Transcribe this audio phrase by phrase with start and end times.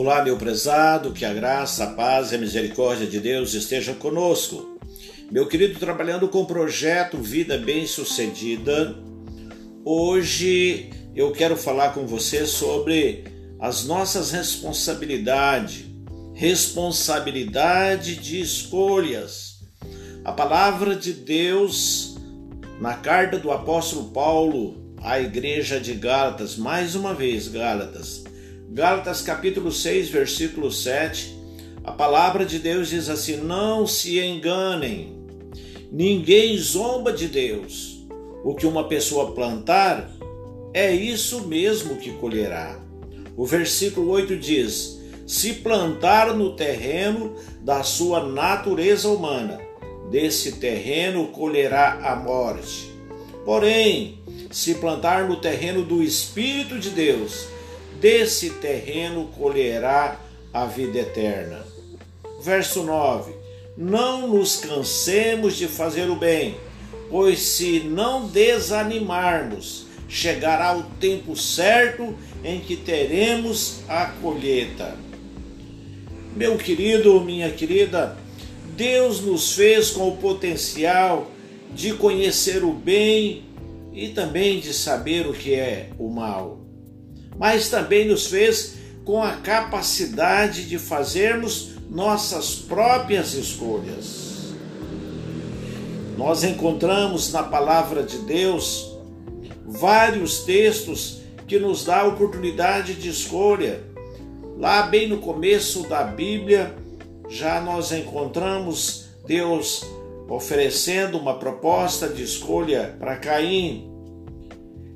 [0.00, 4.78] Olá, meu prezado, que a graça, a paz e a misericórdia de Deus esteja conosco.
[5.28, 8.94] Meu querido, trabalhando com o projeto Vida Bem-Sucedida,
[9.84, 13.24] hoje eu quero falar com você sobre
[13.58, 15.86] as nossas responsabilidades,
[16.32, 19.64] responsabilidade de escolhas.
[20.24, 22.14] A palavra de Deus,
[22.80, 28.22] na carta do apóstolo Paulo à igreja de Gálatas, mais uma vez, Gálatas,
[28.70, 31.34] Gálatas capítulo 6, versículo 7,
[31.82, 35.16] a palavra de Deus diz assim: Não se enganem,
[35.90, 38.06] ninguém zomba de Deus.
[38.44, 40.12] O que uma pessoa plantar,
[40.74, 42.78] é isso mesmo que colherá.
[43.38, 49.58] O versículo 8 diz: Se plantar no terreno da sua natureza humana,
[50.10, 52.92] desse terreno colherá a morte.
[53.46, 54.18] Porém,
[54.50, 57.48] se plantar no terreno do Espírito de Deus,
[58.00, 60.18] desse terreno colherá
[60.52, 61.64] a vida eterna.
[62.40, 63.32] Verso 9:
[63.76, 66.56] Não nos cansemos de fazer o bem,
[67.10, 74.96] pois se não desanimarmos, chegará o tempo certo em que teremos a colheita.
[76.36, 78.16] Meu querido, minha querida,
[78.76, 81.28] Deus nos fez com o potencial
[81.74, 83.42] de conhecer o bem
[83.92, 86.67] e também de saber o que é o mal
[87.38, 94.28] mas também nos fez com a capacidade de fazermos nossas próprias escolhas.
[96.16, 98.98] Nós encontramos na palavra de Deus
[99.64, 103.82] vários textos que nos dá oportunidade de escolha.
[104.58, 106.74] Lá bem no começo da Bíblia,
[107.28, 109.86] já nós encontramos Deus
[110.28, 113.90] oferecendo uma proposta de escolha para Caim,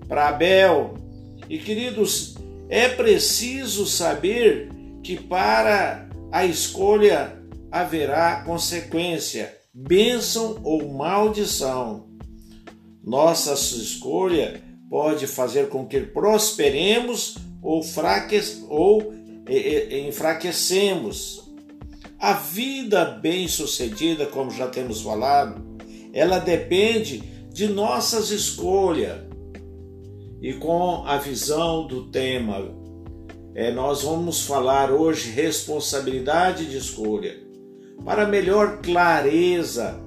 [0.08, 0.94] para Abel,
[1.48, 2.31] e queridos,
[2.72, 4.70] é preciso saber
[5.02, 7.38] que para a escolha
[7.70, 12.06] haverá consequência, bênção ou maldição.
[13.04, 18.40] Nossa escolha pode fazer com que prosperemos ou, fraque
[18.70, 19.12] ou
[20.08, 21.52] enfraquecemos.
[22.18, 25.62] A vida bem-sucedida, como já temos falado,
[26.10, 27.18] ela depende
[27.52, 29.30] de nossas escolhas
[30.42, 32.74] e com a visão do tema.
[33.54, 37.38] É, nós vamos falar hoje responsabilidade de escolha.
[38.04, 40.00] Para melhor clareza,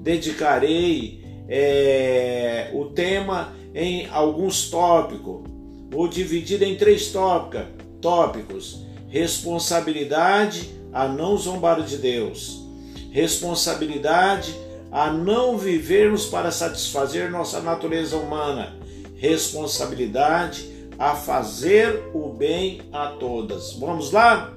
[0.00, 5.42] dedicarei é, o tema em alguns tópicos.
[5.90, 7.68] Vou dividir em três tópica,
[8.00, 12.66] tópicos: responsabilidade a não zombar de Deus,
[13.10, 14.54] responsabilidade
[14.90, 18.80] a não vivermos para satisfazer nossa natureza humana
[19.22, 23.72] responsabilidade a fazer o bem a todas.
[23.74, 24.52] Vamos lá?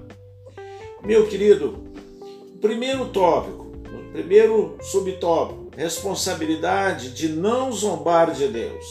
[1.04, 1.84] Meu querido,
[2.60, 3.68] primeiro tópico,
[4.12, 8.84] primeiro subtópico, responsabilidade de não zombar de Deus.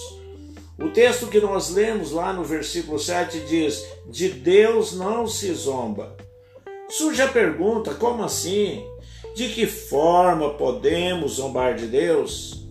[0.78, 6.16] O texto que nós lemos lá no versículo 7 diz: De Deus não se zomba.
[6.88, 8.86] Surge a pergunta: como assim?
[9.34, 12.63] De que forma podemos zombar de Deus?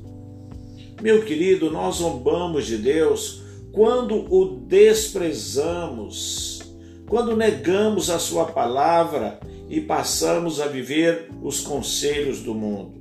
[1.04, 3.42] Meu querido, nós zombamos de Deus
[3.74, 6.62] quando o desprezamos,
[7.10, 9.38] quando negamos a Sua palavra
[9.68, 12.94] e passamos a viver os conselhos do mundo.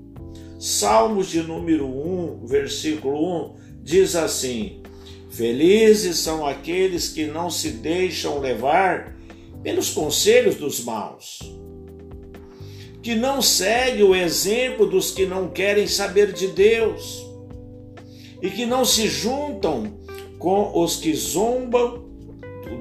[0.58, 3.54] Salmos de número 1, versículo 1
[3.84, 4.82] diz assim:
[5.30, 9.16] Felizes são aqueles que não se deixam levar
[9.62, 11.38] pelos conselhos dos maus,
[13.00, 17.30] que não seguem o exemplo dos que não querem saber de Deus
[18.42, 19.94] e que não se juntam
[20.38, 22.02] com os que zombam,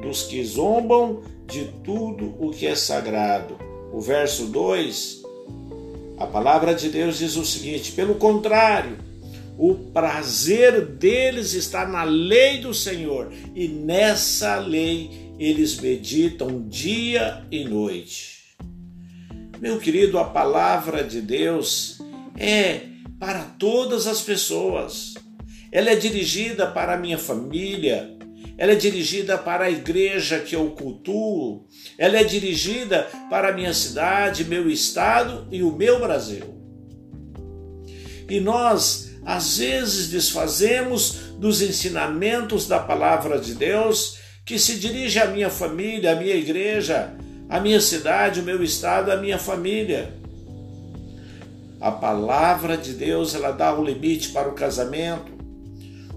[0.01, 3.55] dos que zombam de tudo o que é sagrado.
[3.93, 5.21] O verso 2,
[6.17, 8.97] a palavra de Deus diz o seguinte: pelo contrário,
[9.57, 17.63] o prazer deles está na lei do Senhor, e nessa lei eles meditam dia e
[17.63, 18.55] noite.
[19.59, 21.99] Meu querido, a palavra de Deus
[22.35, 22.81] é
[23.19, 25.10] para todas as pessoas
[25.71, 28.17] ela é dirigida para a minha família,
[28.57, 31.65] ela é dirigida para a igreja que eu cultuo,
[31.97, 36.61] ela é dirigida para a minha cidade, meu estado e o meu Brasil.
[38.29, 45.27] E nós, às vezes, desfazemos dos ensinamentos da palavra de Deus que se dirige à
[45.27, 47.15] minha família, à minha igreja,
[47.49, 50.13] à minha cidade, o meu estado, à minha família.
[51.79, 55.40] A palavra de Deus, ela dá o um limite para o casamento,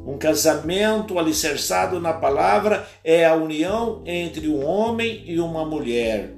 [0.06, 6.34] Um casamento alicerçado na palavra é a união entre um homem e uma mulher.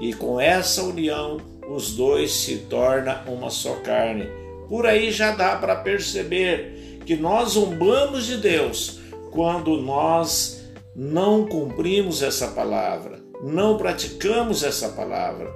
[0.00, 4.26] E com essa união, os dois se tornam uma só carne.
[4.68, 8.98] Por aí já dá para perceber que nós zombamos de Deus
[9.30, 10.64] quando nós
[10.94, 15.52] não cumprimos essa palavra, não praticamos essa palavra.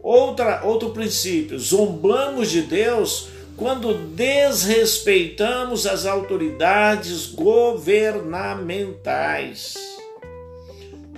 [0.00, 3.28] Outra, outro princípio, zombamos de Deus
[3.58, 9.74] quando desrespeitamos as autoridades governamentais.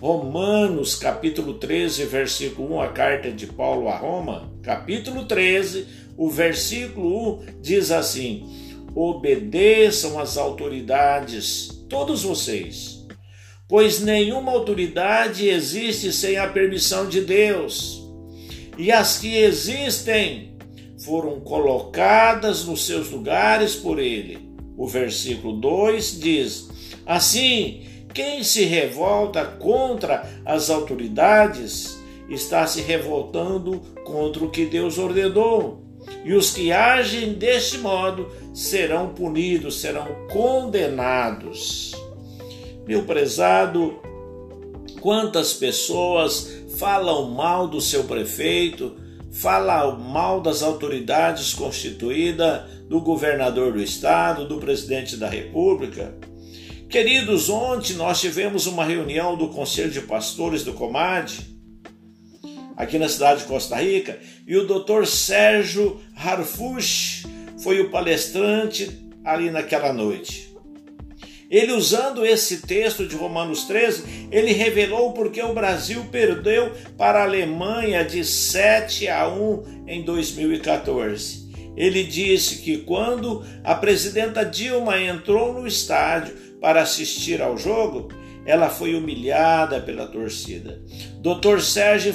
[0.01, 7.43] Romanos, capítulo 13, versículo 1, a carta de Paulo a Roma, capítulo 13, o versículo
[7.43, 8.49] 1 diz assim:
[8.95, 13.07] Obedeçam às autoridades, todos vocês,
[13.69, 18.01] pois nenhuma autoridade existe sem a permissão de Deus,
[18.79, 20.50] e as que existem
[21.05, 24.50] foram colocadas nos seus lugares por ele.
[24.76, 26.69] O versículo 2 diz:
[27.06, 27.82] Assim,
[28.14, 31.99] quem se revolta contra as autoridades
[32.29, 35.82] está se revoltando contra o que Deus ordenou.
[36.25, 41.93] E os que agem deste modo serão punidos, serão condenados.
[42.87, 44.00] Meu prezado,
[45.00, 48.96] quantas pessoas falam mal do seu prefeito,
[49.31, 56.15] fala mal das autoridades constituídas, do governador do estado, do presidente da república.
[56.88, 61.38] Queridos, ontem nós tivemos uma reunião do Conselho de Pastores do Comad,
[62.77, 67.25] aqui na cidade de Costa Rica, e o doutor Sérgio Harfush
[67.62, 70.50] foi o palestrante ali naquela noite.
[71.50, 77.25] Ele, usando esse texto de Romanos 13, ele revelou porque o Brasil perdeu para a
[77.25, 81.50] Alemanha de 7 a 1 em 2014.
[81.76, 88.08] Ele disse que quando a presidenta Dilma entrou no estádio para assistir ao jogo,
[88.46, 90.81] ela foi humilhada pela torcida.
[91.20, 91.61] Dr.
[91.61, 92.14] Sérgio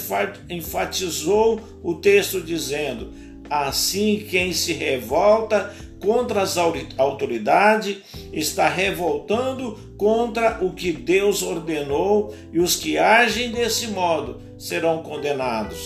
[0.50, 3.12] enfatizou o texto dizendo:
[3.50, 5.74] Assim, quem se revolta
[6.06, 6.56] contra as
[6.98, 7.98] autoridades
[8.32, 15.80] está revoltando contra o que Deus ordenou, e os que agem desse modo serão condenados.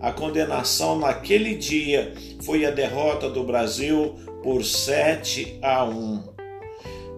[0.00, 6.35] A condenação naquele dia foi a derrota do Brasil por 7 a 1.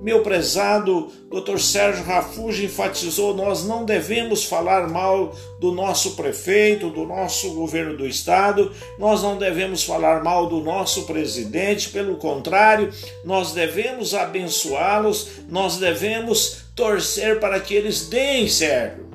[0.01, 1.59] Meu prezado Dr.
[1.59, 8.07] Sérgio Rafugi enfatizou: nós não devemos falar mal do nosso prefeito, do nosso governo do
[8.07, 12.93] estado, nós não devemos falar mal do nosso presidente, pelo contrário,
[13.25, 19.08] nós devemos abençoá-los, nós devemos torcer para que eles deem certo.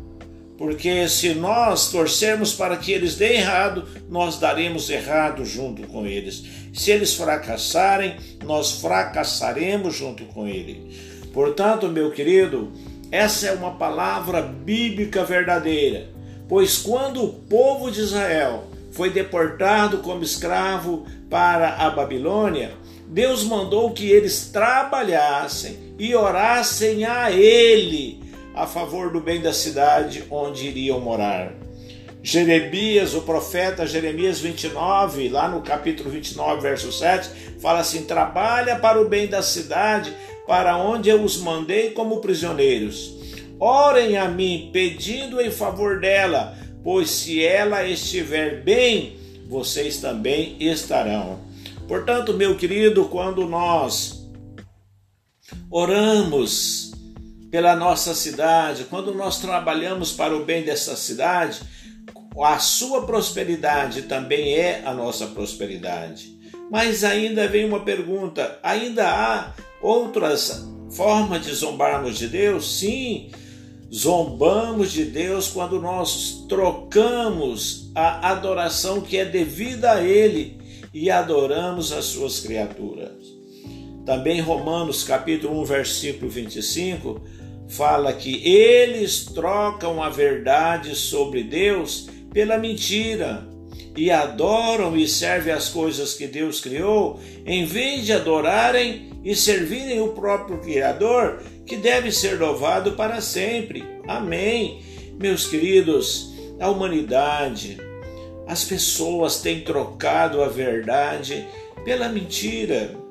[0.64, 6.42] Porque se nós torcermos para que eles deem errado, nós daremos errado junto com eles.
[6.74, 8.16] Se eles fracassarem,
[8.46, 10.90] nós fracassaremos junto com ele.
[11.34, 12.72] Portanto, meu querido,
[13.12, 16.08] essa é uma palavra bíblica verdadeira.
[16.48, 18.64] Pois quando o povo de Israel
[18.94, 22.72] foi deportado como escravo para a Babilônia,
[23.06, 28.23] Deus mandou que eles trabalhassem e orassem a Ele
[28.54, 31.54] a favor do bem da cidade onde iriam morar.
[32.22, 37.30] Jeremias, o profeta Jeremias 29, lá no capítulo 29, verso 7,
[37.60, 40.14] fala assim: Trabalha para o bem da cidade,
[40.48, 43.14] para onde eu os mandei como prisioneiros.
[43.60, 49.18] Orem a mim, pedindo em favor dela, pois se ela estiver bem,
[49.50, 51.40] vocês também estarão.
[51.88, 54.30] Portanto, meu querido, quando nós
[55.70, 56.93] oramos
[57.54, 61.62] pela nossa cidade, quando nós trabalhamos para o bem dessa cidade,
[62.42, 66.36] a sua prosperidade também é a nossa prosperidade.
[66.72, 72.80] Mas ainda vem uma pergunta: ainda há outras formas de zombarmos de Deus?
[72.80, 73.30] Sim,
[73.94, 80.60] zombamos de Deus quando nós trocamos a adoração que é devida a Ele
[80.92, 83.14] e adoramos as suas criaturas.
[84.08, 87.22] Também Romanos capítulo 1, versículo 25,
[87.76, 93.48] fala que eles trocam a verdade sobre Deus pela mentira
[93.96, 100.02] e adoram e servem as coisas que Deus criou, em vez de adorarem e servirem
[100.02, 103.84] o próprio Criador, que deve ser louvado para sempre.
[104.08, 104.82] Amém.
[105.20, 107.78] Meus queridos, a humanidade,
[108.48, 111.46] as pessoas têm trocado a verdade
[111.86, 113.03] pela mentira.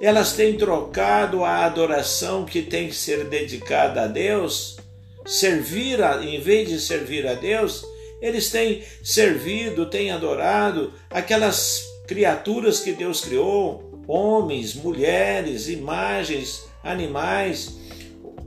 [0.00, 4.76] Elas têm trocado a adoração que tem que ser dedicada a Deus,
[5.26, 7.84] servir a, em vez de servir a Deus,
[8.20, 17.76] eles têm servido, têm adorado aquelas criaturas que Deus criou, homens, mulheres, imagens, animais.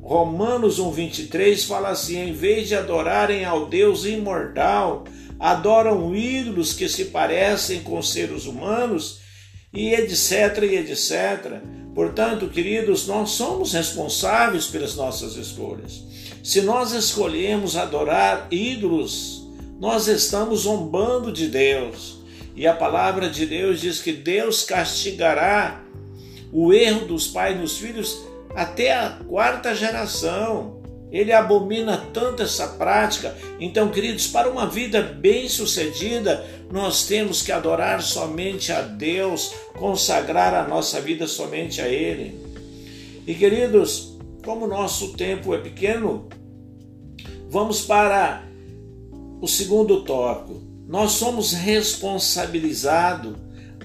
[0.02, 5.06] Romanos 1,23 fala assim: em vez de adorarem ao Deus imortal,
[5.40, 9.22] adoram ídolos que se parecem com seres humanos,
[9.74, 11.62] e etc, e etc.
[11.94, 16.04] Portanto, queridos, nós somos responsáveis pelas nossas escolhas.
[16.44, 19.48] Se nós escolhemos adorar ídolos,
[19.80, 22.20] nós estamos zombando de Deus.
[22.56, 25.84] E a palavra de Deus diz que Deus castigará
[26.52, 28.22] o erro dos pais nos filhos
[28.56, 30.81] até a quarta geração.
[31.12, 33.36] Ele abomina tanto essa prática.
[33.60, 40.68] Então, queridos, para uma vida bem-sucedida, nós temos que adorar somente a Deus, consagrar a
[40.68, 42.40] nossa vida somente a Ele.
[43.28, 46.30] E, queridos, como nosso tempo é pequeno,
[47.50, 48.44] vamos para
[49.42, 50.62] o segundo tópico.
[50.88, 53.36] Nós somos responsabilizados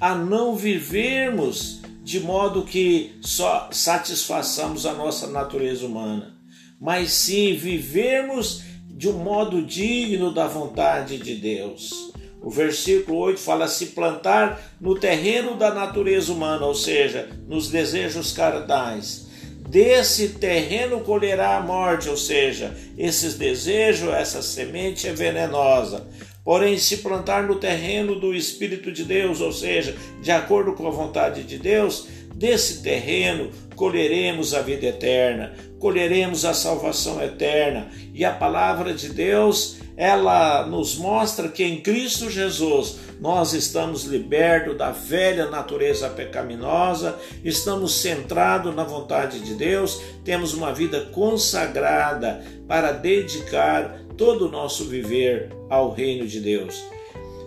[0.01, 6.36] a não vivermos de modo que só satisfaçamos a nossa natureza humana,
[6.81, 12.13] mas sim vivermos de um modo digno da vontade de Deus.
[12.43, 18.33] O versículo 8 fala: se plantar no terreno da natureza humana, ou seja, nos desejos
[18.33, 19.27] carnais.
[19.69, 26.07] Desse terreno colherá a morte, ou seja, esses desejos, essa semente é venenosa.
[26.45, 30.93] Porém, se plantar no terreno do Espírito de Deus, ou seja, de acordo com a
[30.93, 37.89] vontade de Deus, desse terreno colheremos a vida eterna, colheremos a salvação eterna.
[38.13, 44.77] E a palavra de Deus, ela nos mostra que em Cristo Jesus nós estamos libertos
[44.77, 52.93] da velha natureza pecaminosa, estamos centrados na vontade de Deus, temos uma vida consagrada para
[52.93, 56.96] dedicar todo o nosso viver ao reino de Deus.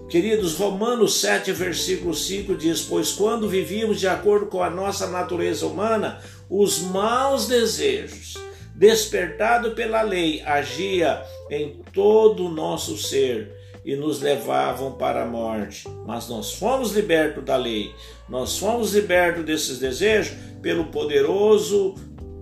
[0.10, 5.68] Queridos, Romanos 7, versículo 5 diz: Pois quando vivíamos de acordo com a nossa natureza
[5.68, 8.34] humana, os maus desejos,
[8.74, 15.88] despertado pela lei, agia em todo o nosso ser e nos levavam para a morte.
[16.08, 17.94] Mas nós fomos libertos da lei,
[18.28, 21.94] nós fomos libertos desses desejos pelo poderoso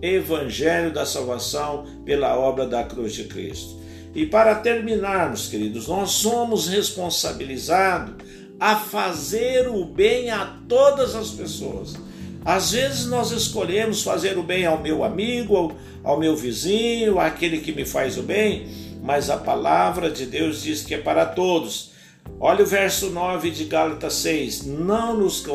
[0.01, 3.76] evangelho da salvação, pela obra da cruz de Cristo.
[4.17, 8.15] E para terminarmos, queridos, nós somos responsabilizados
[8.59, 11.93] a fazer o bem a todas as pessoas.
[12.43, 17.71] Às vezes nós escolhemos fazer o bem ao meu amigo, ao, meu vizinho, àquele que
[17.71, 18.65] me faz o bem,
[19.03, 21.91] mas a palavra de Deus diz que é para todos.
[22.39, 25.45] Olha o verso 9 de Gálatas 6: Não nos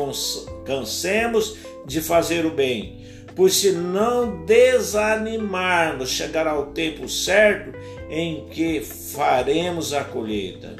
[0.65, 3.03] cansemos de fazer o bem,
[3.35, 7.73] pois se não desanimarmos, chegará o tempo certo
[8.15, 10.75] em que faremos a colheita.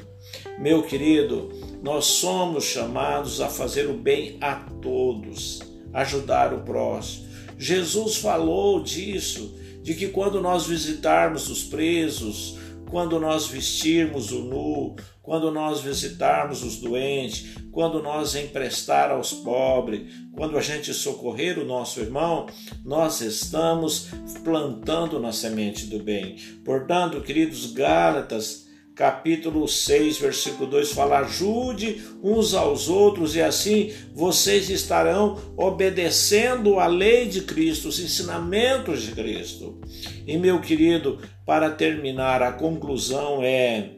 [0.59, 1.49] Meu querido,
[1.81, 5.59] nós somos chamados a fazer o bem a todos,
[5.91, 7.27] ajudar o próximo.
[7.57, 12.55] Jesus falou disso, de que quando nós visitarmos os presos,
[12.93, 20.13] quando nós vestirmos o nu, quando nós visitarmos os doentes, quando nós emprestar aos pobres,
[20.31, 22.45] quando a gente socorrer o nosso irmão,
[22.85, 24.09] nós estamos
[24.43, 26.35] plantando na semente do bem.
[26.63, 34.69] Portanto, queridos Gálatas, capítulo 6, versículo 2 fala: ajude uns aos outros e assim vocês
[34.69, 39.79] estarão obedecendo a lei de Cristo, os ensinamentos de Cristo.
[40.25, 43.91] E meu querido, para terminar, a conclusão é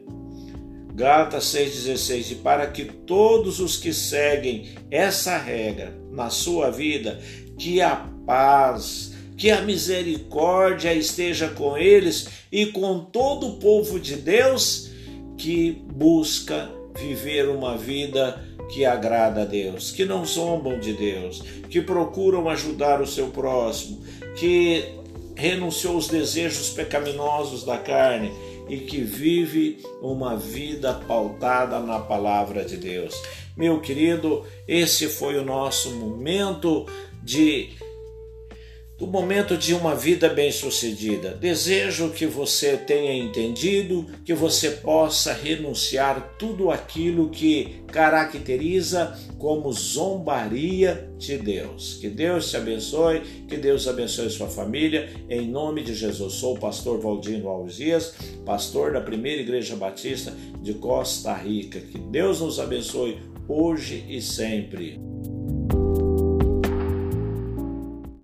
[0.94, 7.20] Gálatas 6,16: E para que todos os que seguem essa regra na sua vida,
[7.58, 14.16] que a paz, que a misericórdia esteja com eles e com todo o povo de
[14.16, 14.90] Deus
[15.36, 21.80] que busca viver uma vida que agrada a Deus, que não zombam de Deus, que
[21.80, 24.02] procuram ajudar o seu próximo,
[24.36, 24.84] que
[25.36, 28.32] renunciou aos desejos pecaminosos da carne
[28.68, 33.14] e que vive uma vida pautada na palavra de Deus.
[33.56, 36.86] Meu querido, esse foi o nosso momento
[37.22, 37.70] de
[38.98, 41.30] do momento de uma vida bem-sucedida.
[41.34, 51.10] Desejo que você tenha entendido, que você possa renunciar tudo aquilo que caracteriza como zombaria
[51.18, 51.98] de Deus.
[52.00, 55.10] Que Deus te abençoe, que Deus abençoe sua família.
[55.28, 60.32] Em nome de Jesus, sou o pastor Valdino Alves Dias, pastor da Primeira Igreja Batista
[60.62, 61.80] de Costa Rica.
[61.80, 64.98] Que Deus nos abençoe hoje e sempre.